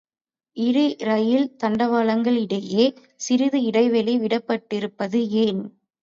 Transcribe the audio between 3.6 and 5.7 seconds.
இடைவெளி விடப்பட்டிருப்பது ஏன்?